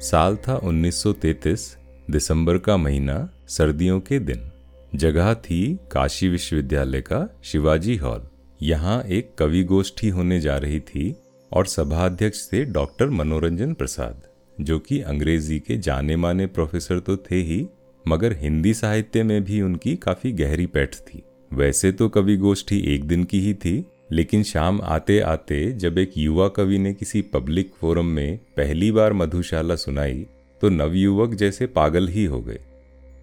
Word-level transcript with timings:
साल 0.00 0.36
था 0.36 0.60
1933 0.64 1.76
दिसंबर 2.10 2.58
का 2.58 2.76
महीना, 2.76 3.30
सर्दियों 3.48 4.00
के 4.00 4.18
दिन। 4.18 4.50
जगह 4.94 5.34
थी 5.34 5.78
काशी 5.92 6.28
विश्वविद्यालय 6.28 7.00
का 7.00 7.40
शिवाजी 7.44 7.96
हॉल। 7.96 8.22
यहाँ 8.62 9.02
एक 9.02 9.34
कवि 9.38 9.64
गोष्ठी 9.64 10.08
होने 10.08 10.40
जा 10.40 10.56
रही 10.58 10.80
थी 10.80 11.16
और 11.52 11.66
सभाध्यक्ष 11.66 12.52
थे 12.52 12.64
डॉक्टर 12.64 13.10
मनोरंजन 13.10 13.74
प्रसाद, 13.74 14.22
जो 14.60 14.78
कि 14.78 15.00
अंग्रेज़ी 15.00 15.58
के 15.58 15.76
जाने 15.76 16.16
माने 16.16 16.46
प्रोफेसर 16.46 16.98
तो 16.98 17.16
थे 17.16 17.36
ही, 17.36 17.66
मगर 18.08 18.36
हिंदी 18.38 18.74
साहित्य 18.74 19.22
में 19.22 19.44
भी 19.44 19.62
उनकी 19.62 19.96
काफ़ी 19.96 20.32
गहरी 20.32 20.66
पैठ 20.66 20.94
थी। 20.94 21.22
वैसे 21.52 21.92
तो 21.92 22.08
कवि 22.08 22.36
गोष्ठी 22.36 22.80
एक 22.94 23.04
दिन 23.04 23.24
की 23.24 23.40
ही 23.40 23.54
थी 23.54 23.86
लेकिन 24.10 24.42
शाम 24.42 24.80
आते 24.82 25.18
आते 25.20 25.70
जब 25.72 25.98
एक 25.98 26.12
युवा 26.16 26.48
कवि 26.48 26.78
ने 26.78 26.92
किसी 26.94 27.22
पब्लिक 27.22 27.72
फोरम 27.80 28.06
में 28.06 28.38
पहली 28.56 28.90
बार 28.92 29.12
मधुशाला 29.12 29.76
सुनाई 29.76 30.26
तो 30.62 30.68
नवयुवक 30.68 31.34
जैसे 31.34 31.66
पागल 31.66 32.08
ही 32.08 32.24
हो 32.24 32.40
गए। 32.40 32.60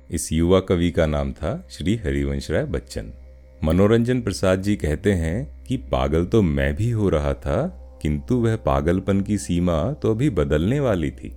इस 0.10 0.32
युवा 0.34 0.60
कवि 0.60 0.92
का 0.92 1.06
नाम 1.06 1.32
था 1.34 1.68
श्री 1.72 1.96
हरिवंश 1.96 2.52
राय 2.52 2.66
बच्चन। 2.66 3.12
मनोरंजन 3.64 4.22
प्रसाद 4.22 4.62
जी 4.62 4.76
कहते 4.76 5.14
हैं 5.14 5.64
कि 5.64 5.78
पागल 5.78 6.26
तो 6.26 6.42
मैं 6.42 6.74
भी 6.76 6.90
हो 6.92 7.10
रहा 7.10 7.34
था, 7.34 7.82
किंतु 8.02 8.36
वह 8.36 8.56
पागलपन 8.56 9.22
की 9.22 9.38
सीमा 9.38 9.82
तो 9.94 10.12
अभी 10.12 10.30
बदलने 10.30 10.80
वाली 10.80 11.12
थी। 11.12 11.34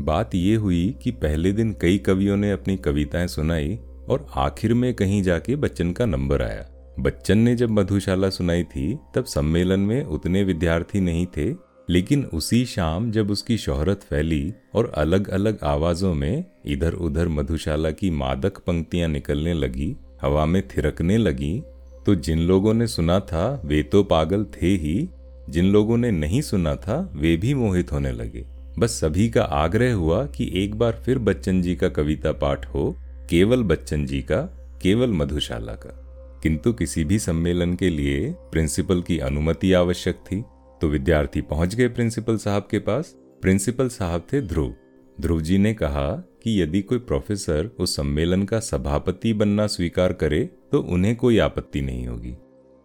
बात 0.00 0.34
यह 0.34 0.58
हुई 0.58 0.96
कि 1.02 1.10
पहले 1.10 1.52
दिन 1.52 1.72
कई 1.80 1.98
कवियों 1.98 2.36
ने 2.36 2.50
अपनी 2.50 2.76
कविताएँ 2.76 3.26
सुनाई 3.26 3.78
और 4.08 4.26
आखिर 4.36 4.74
में 4.74 4.92
कहीं 4.94 5.22
जाके 5.22 5.56
बच्चन 5.56 5.92
का 5.92 6.06
नंबर 6.06 6.42
आया। 6.42 6.69
बच्चन 6.98 7.38
ने 7.38 7.54
जब 7.54 7.70
मधुशाला 7.70 8.30
सुनाई 8.30 8.62
थी, 8.62 8.98
तब 9.14 9.24
सम्मेलन 9.24 9.80
में 9.80 10.04
उतने 10.04 10.44
विद्यार्थी 10.44 11.00
नहीं 11.00 11.26
थे, 11.26 11.54
लेकिन 11.90 12.24
उसी 12.24 12.64
शाम 12.64 13.10
जब 13.10 13.30
उसकी 13.30 13.56
शोहरत 13.58 14.02
फैली 14.02 14.52
और 14.74 14.92
अलग 14.94 15.28
अलग 15.28 15.58
आवाजों 15.64 16.14
में 16.14 16.44
इधर 16.66 16.92
उधर 16.92 17.28
मधुशाला 17.28 17.90
की 17.90 18.10
मादक 18.10 18.58
पंक्तियाँ 18.58 19.08
निकलने 19.08 19.54
लगी, 19.54 19.96
हवा 20.22 20.46
में 20.46 20.68
थिरकने 20.68 21.16
लगी 21.16 21.62
तो 22.06 22.14
जिन 22.14 22.38
लोगों 22.38 22.74
ने 22.74 22.86
सुना 22.86 23.20
था, 23.20 23.62
वे 23.64 23.82
तो 23.82 24.02
पागल 24.02 24.44
थे 24.44 24.66
ही, 24.66 25.08
जिन 25.48 25.64
लोगों 25.64 25.96
ने 25.96 26.10
नहीं 26.10 26.40
सुना 26.40 26.74
था, 26.76 27.12
वे 27.16 27.36
भी 27.36 27.54
मोहित 27.54 27.92
होने 27.92 28.12
लगे। 28.12 28.44
बस 28.78 29.00
सभी 29.00 29.28
का 29.28 29.42
आग्रह 29.42 29.94
हुआ 29.94 30.24
कि 30.26 30.50
एक 30.54 30.74
बार 30.74 31.02
फिर 31.04 31.18
बच्चन 31.18 31.62
जी 31.62 31.76
का 31.76 31.88
कविता 31.88 32.32
पाठ 32.32 32.66
हो, 32.66 32.96
केवल 33.30 33.62
बच्चन 33.62 34.06
जी 34.06 34.22
का, 34.22 34.40
केवल 34.82 35.12
मधुशाला 35.12 35.72
का। 35.72 36.09
किंतु 36.42 36.72
किसी 36.72 37.04
भी 37.04 37.18
सम्मेलन 37.18 37.74
के 37.74 37.90
लिए 37.90 38.30
प्रिंसिपल 38.52 39.02
की 39.02 39.18
अनुमति 39.18 39.72
आवश्यक 39.72 40.16
थी। 40.16 40.42
तो 40.80 40.88
विद्यार्थी 40.88 41.40
पहुँच 41.40 41.74
गए 41.74 41.88
प्रिंसिपल 41.88 42.36
साहब 42.36 42.68
के 42.70 42.78
पास। 42.78 43.14
प्रिंसिपल 43.42 43.88
साहब 43.88 44.26
थे 44.32 44.40
ध्रुव। 44.40 44.74
ध्रुव 45.20 45.40
जी 45.40 45.58
ने 45.58 45.74
कहा 45.74 46.10
कि 46.42 46.62
यदि 46.62 46.82
कोई 46.82 46.98
प्रोफेसर 46.98 47.70
उस 47.78 47.96
सम्मेलन 47.96 48.42
का 48.42 48.60
सभापति 48.60 49.32
बनना 49.32 49.66
स्वीकार 49.66 50.12
करे 50.12 50.40
तो 50.72 50.80
उन्हें 50.80 51.16
कोई 51.16 51.38
आपत्ति 51.38 51.80
नहीं 51.80 52.06
होगी। 52.06 52.34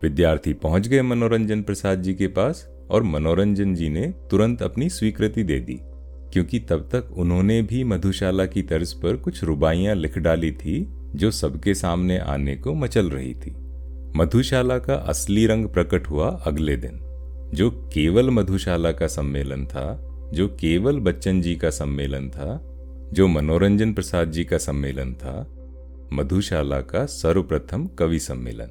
विद्यार्थी 0.01 0.53
पहुँच 0.53 0.87
गए 0.87 1.01
मनोरंजन 1.01 1.61
प्रसाद 1.61 2.01
जी 2.01 2.13
के 2.13 2.27
पास 2.27 2.67
और 2.91 3.03
मनोरंजन 3.03 3.75
जी 3.75 3.89
ने 3.89 4.07
तुरंत 4.31 4.61
अपनी 4.61 4.89
स्वीकृति 4.89 5.43
दे 5.43 5.59
दी। 5.59 5.79
क्योंकि 6.33 6.59
तब 6.59 6.89
तक 6.91 7.13
उन्होंने 7.17 7.61
भी 7.61 7.83
मधुशाला 7.83 8.45
की 8.45 8.61
तर्ज 8.61 8.93
पर 8.93 9.15
कुछ 9.15 9.43
रुबाइयाँ 9.43 9.95
लिख 9.95 10.17
डाली 10.17 10.51
थी 10.51 10.87
जो 11.16 11.31
सबके 11.31 11.73
सामने 11.73 12.17
आने 12.17 12.55
को 12.55 12.73
मचल 12.73 13.09
रही 13.09 13.33
थी। 13.33 13.55
मधुशाला 14.16 14.80
का 14.80 14.95
असली 14.95 15.45
रंग 15.45 15.66
प्रकट 15.66 16.07
हुआ 16.07 16.30
अगले 16.30 16.75
दिन। 16.77 17.02
जो 17.53 17.72
केवल 17.72 18.30
मधुशाला 18.30 18.91
का 18.91 19.07
सम्मेलन 19.07 19.66
था, 19.66 20.11
जो 20.33 20.47
केवल 20.47 20.99
बच्चन 20.99 21.41
जी 21.41 21.55
का 21.55 21.69
सम्मेलन 21.69 22.30
था, 22.30 22.72
जो 23.13 23.27
मनोरंजन 23.27 23.94
प्रसाद 23.94 24.31
जी 24.31 24.45
का 24.45 24.57
सम्मेलन 24.57 25.13
था, 25.13 25.51
मधुशाला 26.13 26.81
का 26.81 27.06
सर्वप्रथम 27.06 27.88
कवि 27.88 28.19
सम्मेलन, 28.19 28.68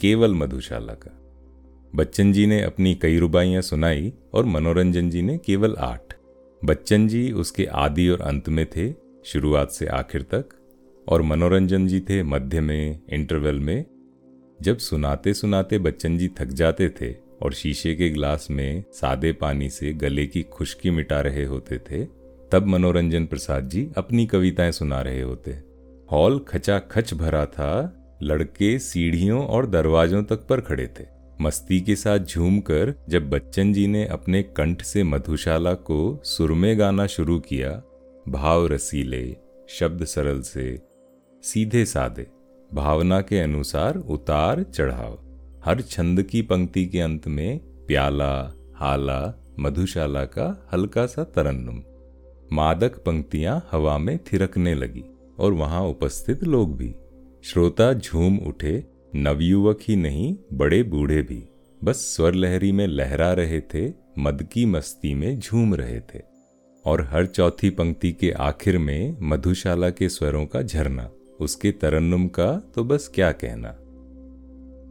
केवल 0.00 0.34
मधुशाला 0.34 0.92
का। 0.92 1.18
बच्चन 1.94 2.32
जी 2.32 2.46
ने 2.46 2.62
अपनी 2.62 2.94
कई 2.94 3.18
रुबाइयाँ 3.18 3.62
सुनाई 3.62 4.12
और 4.34 4.44
मनोरंजन 4.44 5.10
जी 5.10 5.22
ने 5.22 5.38
केवल 5.38 5.76
आठ। 5.78 6.14
बच्चन 6.64 7.08
जी 7.08 7.32
उसके 7.32 7.64
आदि 7.64 8.08
और 8.08 8.20
अंत 8.20 8.48
में 8.48 8.66
थे, 8.66 8.94
शुरुआत 9.24 9.70
से 9.70 9.86
आखिर 9.86 10.22
तक। 10.22 10.44
और 11.08 11.22
मनोरंजन 11.22 11.86
जी 11.86 12.00
थे 12.00 12.22
मध्य 12.22 12.60
में 12.60 13.00
इंटरवल 13.10 13.58
में। 13.60 13.84
जब 14.62 14.78
सुनाते 14.78 15.34
सुनाते 15.34 15.78
बच्चन 15.78 16.18
जी 16.18 16.28
थक 16.28 16.46
जाते 16.46 16.88
थे 16.88 17.14
और 17.42 17.52
शीशे 17.52 17.94
के 17.94 18.08
ग्लास 18.10 18.48
में 18.50 18.84
सादे 18.92 19.32
पानी 19.32 19.70
से 19.70 19.92
गले 19.92 20.26
की 20.26 20.42
खुश्की 20.42 20.90
मिटा 20.90 21.20
रहे 21.20 21.44
होते 21.44 21.78
थे, 21.78 22.04
तब 22.52 22.66
मनोरंजन 22.66 23.26
प्रसाद 23.26 23.68
जी 23.68 23.90
अपनी 23.96 24.26
कविताएँ 24.26 24.72
सुना 24.72 25.00
रहे 25.00 25.20
होते। 25.20 25.50
हॉल 26.12 26.38
खचा 26.38 26.78
खच 26.78 27.14
भरा 27.14 27.46
था, 27.46 27.98
लड़के 28.22 28.78
सीढ़ियों 28.78 29.46
और 29.46 29.66
दरवाजों 29.66 30.22
तक 30.22 30.46
पर 30.46 30.60
खड़े 30.60 30.86
थे। 30.86 31.04
मस्ती 31.40 31.80
के 31.80 31.96
साथ 31.96 32.18
झूमकर 32.18 32.94
जब 33.08 33.30
बच्चन 33.30 33.72
जी 33.72 33.86
ने 33.86 34.06
अपने 34.06 34.42
कंठ 34.42 34.82
से 34.82 35.02
मधुशाला 35.02 35.74
को 35.74 36.20
सुरमे 36.24 36.76
गाना 36.76 37.06
शुरू 37.06 37.40
किया, 37.40 37.82
भाव 38.28 38.66
रसीले, 38.66 39.36
शब्द 39.68 40.04
सरल 40.04 40.40
से 40.40 40.91
सीधे 41.42 41.84
साधे 41.84 42.26
भावना 42.74 43.20
के 43.20 43.40
अनुसार 43.40 43.96
उतार 43.96 44.62
चढ़ाव। 44.62 45.18
हर 45.64 45.80
छंद 45.80 46.22
की 46.22 46.42
पंक्ति 46.42 46.86
के 46.86 47.00
अंत 47.00 47.28
में 47.28 47.58
प्याला, 47.58 48.54
हाला, 48.74 49.34
मधुशाला 49.60 50.24
का 50.24 50.68
हल्का 50.72 51.06
सा 51.06 51.24
तरन्नुम। 51.24 51.82
मादक 52.52 52.96
पंक्तियाँ 52.96 53.68
हवा 53.70 53.98
में 53.98 54.18
थिरकने 54.18 54.74
लगी 54.74 55.04
और 55.38 55.52
वहाँ 55.52 55.82
उपस्थित 55.82 56.44
लोग 56.44 56.76
भी। 56.76 56.94
श्रोता 57.44 57.92
झूम 57.92 58.38
उठे, 58.38 58.84
नवयुवक 59.14 59.78
ही 59.88 59.96
नहीं, 59.96 60.36
बड़े 60.52 60.82
बूढ़े 60.82 61.22
भी। 61.22 61.44
बस 61.84 61.96
स्वर 61.96 62.34
लहरी 62.34 62.72
में 62.72 62.86
लहरा 62.86 63.32
रहे 63.32 63.60
थे, 63.60 63.92
मद 64.18 64.48
की 64.52 64.66
मस्ती 64.66 65.14
में 65.14 65.38
झूम 65.38 65.74
रहे 65.74 66.00
थे। 66.00 66.20
और 66.84 67.02
हर 67.02 67.26
चौथी 67.26 67.70
पंक्ति 67.70 68.12
के 68.12 68.30
आखिर 68.30 68.78
में 68.78 69.16
मधुशाला 69.22 69.90
के 69.90 70.08
स्वरों 70.08 70.46
का 70.46 70.62
झरना। 70.62 71.10
उसके 71.42 71.70
तरन्नुम 71.72 72.26
का 72.28 72.50
तो 72.74 72.84
बस 72.84 73.10
क्या 73.14 73.30
कहना। 73.34 73.74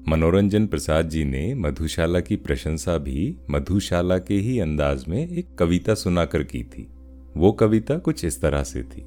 मनोरंजन 0.08 0.66
प्रसाद 0.68 1.10
जी 1.10 1.24
ने 1.26 1.54
मधुशाला 1.56 2.20
की 2.20 2.36
प्रशंसा 2.36 2.98
भी 2.98 3.38
मधुशाला 3.50 4.18
के 4.18 4.34
ही 4.34 4.60
अंदाज 4.60 5.06
में 5.08 5.30
एक 5.30 5.56
कविता 5.60 5.94
सुनाकर 5.94 6.44
की 6.44 6.64
थी। 6.64 6.88
वो 7.38 7.52
कविता 7.52 7.98
कुछ 7.98 8.26
इस 8.26 8.42
तरह 8.42 8.64
से 8.64 8.84
थी। 8.84 9.02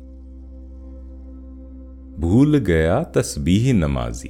भूल 2.20 2.58
गया 2.58 3.02
तस्बीह 3.02 3.72
नमाजी, 3.72 4.28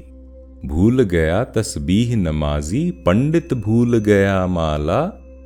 भूल 0.69 1.03
गया 1.03 1.45
तस्बीह 1.45 2.17
नमाजी, 2.17 2.91
पंडित 2.91 3.55
भूल 3.55 3.99
गया 3.99 4.47
माला, 4.47 5.03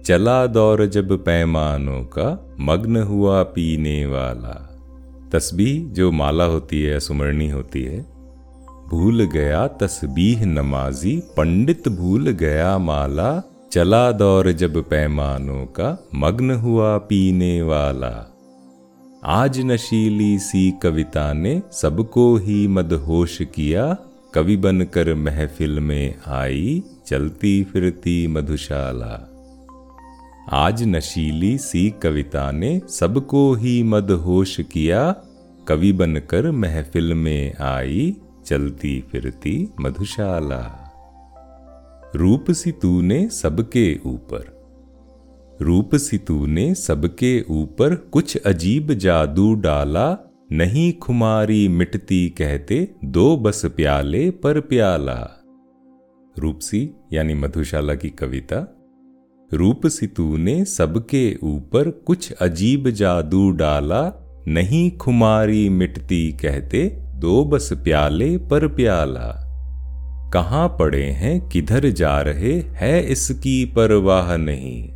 चला 0.07 0.47
दौर 0.47 0.87
जब 0.87 1.13
पैमानों 1.25 2.03
का 2.05 2.57
मग्न 2.61 3.03
हुआ 3.03 3.43
पीने 3.43 4.07
वाला। 4.07 4.78
तस्बीह 5.33 5.93
जो 5.93 6.13
माला 6.13 6.45
होती 6.45 6.83
है 6.83 7.01
सुमरणी 7.01 7.49
होती 7.51 7.83
है, 7.83 8.01
भूल 8.89 9.25
गया 9.25 9.67
तस्बीह 9.67 10.45
नमाजी, 10.45 11.17
पंडित 11.17 11.89
भूल 11.89 12.31
गया 12.31 12.79
माला, 12.79 13.43
चला 13.73 14.13
दौर 14.13 14.53
जब 14.53 14.83
पैमानों 14.83 15.67
का, 15.67 16.09
मग्न 16.15 16.51
हुआ 16.51 16.99
पीने 16.99 17.63
वाला। 17.63 18.35
आज 19.25 19.61
नशीली 19.61 20.39
सी 20.39 20.71
कविता 20.83 21.33
ने 21.33 21.63
सबको 21.73 22.37
ही 22.37 22.67
मदहोश 22.67 23.39
किया, 23.43 23.97
कवि 24.35 24.57
बनकर 24.57 25.15
महफिल 25.15 25.81
में 25.81 26.15
आई, 26.27 26.83
चलती 27.07 27.65
फिरती 27.65 28.27
मधुशाला। 28.27 29.35
आज 30.53 30.83
नशीली 30.83 31.59
सी 31.59 31.91
कविता 31.91 32.51
ने 32.51 32.81
सबको 32.89 33.55
ही 33.55 33.83
मदहोश 33.83 34.61
किया 34.61 35.15
कवि 35.69 35.93
बनकर 35.93 36.51
महफिल 36.51 37.15
में 37.15 37.57
आई, 37.57 38.17
चलती 38.47 39.05
फिरती 39.13 39.69
मधुशाला। 39.81 40.85
रूप 42.17 42.51
सी 42.51 42.73
तूने 42.73 43.29
सबके 43.29 44.01
ऊपर। 44.07 44.59
रूप 45.61 45.95
सितू 45.95 46.47
ने 46.47 46.75
सबके 46.75 47.45
ऊपर 47.51 47.95
कुछ 47.95 48.37
अजीब 48.37 48.93
जादू 48.93 49.55
डाला, 49.55 50.33
नहीं 50.53 50.93
खुमारी 50.93 51.69
मिटती 51.69 52.29
कहते 52.29 52.95
दो 53.05 53.37
बस 53.37 53.65
प्याले 53.67 54.31
पर 54.31 54.61
प्याला। 54.61 55.45
रूपसी 56.39 56.91
यानी 57.13 57.35
मधुशाला 57.35 57.95
की 57.95 58.11
कविता। 58.11 58.75
रूप 59.53 59.87
सितू 59.87 60.37
ने 60.37 60.65
सबके 60.65 61.39
ऊपर 61.43 61.91
कुछ 61.91 62.33
अजीब 62.33 62.91
जादू 62.91 63.51
डाला 63.51 64.25
नहीं 64.49 64.91
खुमारी 64.97 65.69
मिटती 65.69 66.33
कहते, 66.33 66.89
दो 67.15 67.45
बस 67.45 67.71
प्याले 67.73 68.37
पर 68.37 68.69
प्याला। 68.69 69.45
कहाँ 70.35 70.69
पड़े 70.69 71.05
हैं, 71.05 71.49
किधर 71.49 71.91
जा 71.91 72.21
रहे, 72.21 72.53
है 72.53 73.07
इसकी 73.07 73.65
परवाह 73.65 74.37
नहीं। 74.37 74.89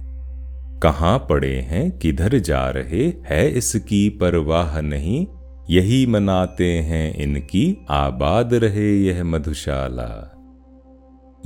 कहाँ 0.81 1.27
पड़े 1.29 1.61
हैं, 1.61 1.99
किधर 1.99 2.39
जा 2.39 2.71
रहे, 2.71 3.13
है 3.27 3.51
इसकी 3.51 4.09
परवाह 4.09 4.81
नहीं। 4.81 5.27
यही 5.71 6.07
मनाते 6.07 6.73
हैं 6.73 7.15
इनकी, 7.15 7.87
आबाद 7.91 8.55
रहे 8.55 9.05
यह 9.05 9.25
मधुशाला। 9.25 10.29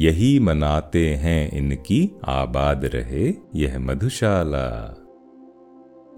यही 0.01 0.39
मनाते 0.39 1.15
हैं 1.15 1.53
इनकी, 1.53 2.11
आबाद 2.25 2.85
रहे 2.85 3.35
यह 3.55 3.79
मधुशाला। 3.79 5.03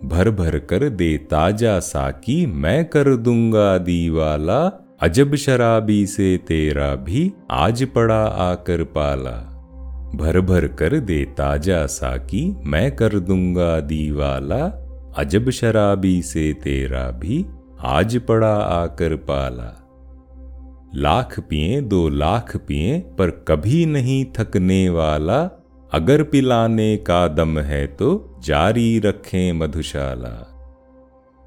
भर 0.05 0.31
भर 0.31 0.59
कर 0.59 0.89
दे 0.89 1.17
ताज़ा 1.17 1.79
साकी, 1.79 2.47
मैं 2.47 2.85
कर 2.85 3.17
दूँगा 3.17 3.79
दीवाला। 3.79 4.85
अजब 5.01 5.35
शराबी 5.35 6.07
से 6.07 6.37
तेरा 6.37 6.95
भी 6.95 7.33
आज 7.51 7.85
पड़ा 7.85 8.25
आकर 8.25 8.83
पाला। 8.83 9.31
भर 10.15 10.41
भर 10.41 10.67
कर 10.67 11.01
दे 11.01 11.25
ताज़ा 11.25 11.87
साकी, 11.87 12.57
मैं 12.67 12.97
कर 12.97 13.19
दूँगा 13.19 13.81
दीवाला। 13.81 14.65
अजब 15.17 15.51
शराबी 15.51 16.23
से 16.23 16.53
तेरा 16.53 17.11
भी 17.11 17.47
आज 17.81 18.17
पड़ा 18.17 18.55
आकर 18.57 19.17
पाला। 19.17 19.85
लाख 20.95 21.41
पिए, 21.41 21.81
दो 21.81 22.09
लाख 22.09 22.57
पिए, 22.57 22.99
पर 22.99 23.31
कभी 23.31 23.87
नहीं 23.87 24.25
थकने 24.39 24.89
वाला। 24.89 25.58
अगर 25.93 26.23
पिलाने 26.23 26.97
का 26.97 27.29
दम 27.29 27.59
है 27.59 27.87
तो 27.87 28.37
जारी 28.43 28.99
रखें 28.99 29.53
मधुशाला। 29.53 30.55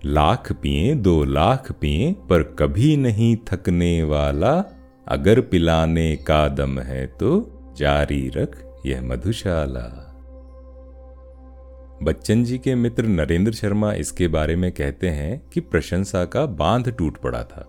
लाख 0.06 0.52
पिए, 0.52 0.96
दो 0.96 1.24
लाख 1.24 1.72
पिए, 1.72 2.12
पर 2.30 2.44
कभी 2.44 2.98
नहीं 2.98 3.38
थकने 3.52 4.04
वाला। 4.04 4.54
अगर 5.08 5.42
पिलाने 5.42 6.16
का 6.16 6.48
दम 6.48 6.80
है 6.80 7.06
तो 7.08 7.52
जारी 7.78 8.30
रख 8.30 8.58
यह 8.86 9.02
मधुशाला। 9.02 10.08
बच्चन 12.04 12.44
जी 12.44 12.58
के 12.58 12.76
मित्र 12.76 13.04
नरेंद्र 13.04 13.52
शर्मा 13.52 13.94
इसके 13.94 14.28
बारे 14.28 14.56
में 14.56 14.72
कहते 14.72 15.10
हैं 15.10 15.50
कि 15.50 15.60
प्रशंसा 15.60 16.26
का 16.26 16.46
बाँध 16.46 16.92
टूट 16.98 17.18
पड़ा 17.18 17.44
था। 17.44 17.68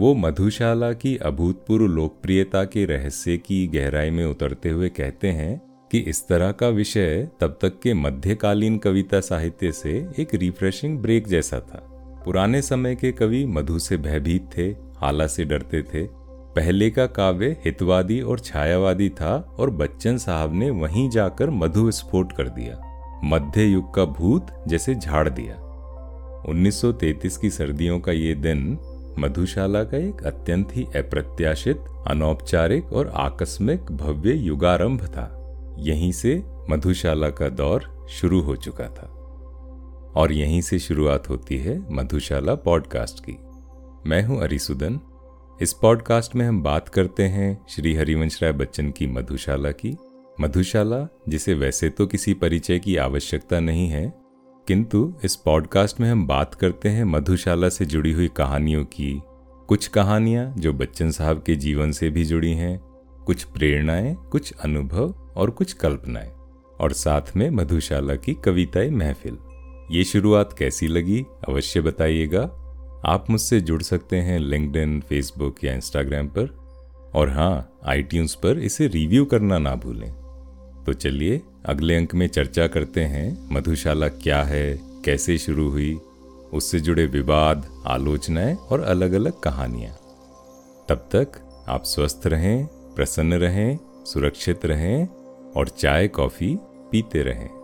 वो 0.00 0.14
मधुशाला 0.14 0.92
की 0.92 1.16
अभूतपूर्व 1.16 1.86
लोकप्रियता 1.86 2.64
के 2.64 2.84
रहस्य 2.84 3.36
की 3.36 3.66
गहराई 3.66 4.10
में 4.10 4.24
उतरते 4.26 4.68
हुए 4.68 4.88
कहते 4.88 5.28
हैं 5.28 5.67
कि 5.92 5.98
इस 5.98 6.28
तरह 6.28 6.52
का 6.52 6.68
विषय 6.68 7.28
तब 7.40 7.58
तक 7.62 7.80
के 7.80 7.94
मध्यकालीन 7.94 8.78
कविता 8.78 9.20
साहित्य 9.20 9.72
से 9.72 10.08
एक 10.18 10.34
रिफ्रेशिंग 10.34 10.98
ब्रेक 10.98 11.28
जैसा 11.28 11.60
था। 11.60 11.84
पुराने 12.24 12.62
समय 12.62 12.94
के 12.94 13.12
कवि 13.12 13.44
मधु 13.46 13.78
से 13.78 13.96
भयभीत 13.96 14.50
थे 14.56 14.66
हाला 14.96 15.26
से 15.26 15.44
डरते 15.44 15.82
थे। 15.82 16.06
पहले 16.56 16.90
का 16.90 17.06
काव्य 17.06 17.56
हितवादी 17.64 18.20
और 18.20 18.38
छायावादी 18.38 19.08
था 19.08 19.56
और 19.58 19.70
बच्चन 19.70 20.18
साहब 20.18 20.54
ने 20.54 20.70
वहीं 20.70 21.10
जाकर 21.10 21.50
मधु 21.50 21.82
विस्फोट 21.82 22.32
कर 22.32 22.48
दिया। 22.48 22.84
मध्य 23.24 23.64
युग 23.64 23.94
का 23.94 24.04
भूत 24.04 24.64
जैसे 24.68 24.94
झाड़ 24.94 25.28
दिया। 25.28 25.54
1933 26.48 27.36
की 27.36 27.50
सर्दियों 27.50 28.00
का 28.00 28.12
ये 28.12 28.34
दिन 28.34 28.78
मधुशाला 29.18 29.84
का 29.84 29.96
एक 29.96 30.22
अत्यंत 30.26 30.68
ही 30.72 30.84
अप्रत्याशित, 30.84 31.84
अनौपचारिक 32.06 32.92
और 32.92 33.12
आकस्मिक 33.14 33.80
भव्य 33.92 34.32
युगारंभ 34.32 35.06
था। 35.06 35.37
यहीं 35.78 36.12
से 36.12 36.42
मधुशाला 36.70 37.30
का 37.30 37.48
दौर 37.48 38.06
शुरू 38.10 38.40
हो 38.40 38.56
चुका 38.56 38.84
था। 38.84 39.14
और 40.16 40.32
यहीं 40.32 40.60
से 40.60 40.78
शुरुआत 40.78 41.28
होती 41.28 41.58
है 41.58 41.94
मधुशाला 41.94 42.54
पॉडकास्ट 42.54 43.24
की। 43.30 43.36
मैं 44.10 44.22
हूँ 44.22 44.40
अरिसुदन। 44.40 45.00
इस 45.62 45.72
पॉडकास्ट 45.72 46.36
में 46.36 46.46
हम 46.46 46.62
बात 46.62 46.88
करते 46.88 47.22
हैं 47.22 47.66
श्री 47.68 47.94
हरिवंश 47.94 48.42
राय 48.42 48.52
बच्चन 48.52 48.90
की 48.90 49.06
मधुशाला 49.06 49.70
की। 49.70 49.96
मधुशाला, 50.40 51.08
जिसे 51.28 51.54
वैसे 51.54 51.90
तो 51.90 52.06
किसी 52.06 52.34
परिचय 52.34 52.78
की 52.78 52.96
आवश्यकता 52.96 53.60
नहीं 53.60 53.88
है, 53.88 54.14
किंतु 54.66 55.14
इस 55.24 55.36
पॉडकास्ट 55.36 56.00
में 56.00 56.10
हम 56.10 56.26
बात 56.26 56.54
करते 56.54 56.88
हैं 56.88 57.04
मधुशाला 57.04 57.68
से 57.68 57.84
जुड़ी 57.84 58.12
हुई 58.12 58.28
कहानियों 58.28 58.84
की। 58.84 59.22
कुछ 59.68 59.86
कहानियाँ 59.86 60.54
जो 60.58 60.72
बच्चन 60.72 61.10
साहब 61.10 61.42
के 61.42 61.54
जीवन 61.54 61.92
से 61.92 62.10
भी 62.10 62.24
जुड़ी 62.24 62.52
हैं 62.52 62.87
कुछ 63.28 63.44
प्रेरणाएँ, 63.44 64.16
कुछ 64.32 64.52
अनुभव 64.52 65.14
और 65.36 65.50
कुछ 65.50 65.72
कल्पनाएँ, 65.72 66.32
और 66.80 66.92
साथ 66.92 67.36
में 67.36 67.50
मधुशाला 67.50 68.14
की 68.14 68.34
कविताएँ 68.34 68.90
महफिल। 68.90 69.38
ये 69.90 70.04
शुरुआत 70.04 70.52
कैसी 70.58 70.86
लगी, 70.86 71.24
अवश्य 71.48 71.80
बताइएगा। 71.80 72.42
आप 73.06 73.26
मुझसे 73.30 73.60
जुड़ 73.60 73.82
सकते 73.82 74.16
हैं 74.16 74.38
लिंकड 74.38 75.02
फेसबुक 75.02 75.64
या 75.64 75.74
इंस्टाग्राम 75.74 76.26
पर। 76.28 76.46
और 77.14 77.30
हाँ 77.30 77.78
आई 77.84 78.08
पर 78.14 78.58
इसे 78.58 78.86
रिव्यू 78.86 79.24
करना 79.24 79.58
ना 79.58 79.74
भूलें। 79.74 80.12
तो 80.86 80.92
चलिए, 80.92 81.42
अगले 81.66 81.96
अंक 81.96 82.14
में 82.14 82.28
चर्चा 82.28 82.66
करते 82.66 83.00
हैं, 83.00 83.48
मधुशाला 83.52 84.08
क्या 84.08 84.42
है, 84.42 84.80
कैसे 85.04 85.38
शुरू 85.38 85.70
हुई, 85.70 85.94
उससे 86.52 86.80
जुड़े 86.80 87.06
विवाद, 87.06 87.82
आलोचनाएँ 87.86 88.54
और 88.54 88.80
अलग 88.80 89.12
अलग 89.12 89.40
कहानियाँ। 89.40 89.92
तब 90.88 91.08
तक 91.14 91.28
आप 91.68 91.84
स्वस्थ 91.84 92.22
रहें 92.26 92.68
प्रसन्न 92.98 93.34
रहें 93.34 93.78
सुरक्षित 94.04 94.66
रहें 94.66 95.08
और 95.56 95.68
चाय 95.68 96.08
कॉफ़ी 96.08 96.58
पीते 96.90 97.22
रहें। 97.22 97.57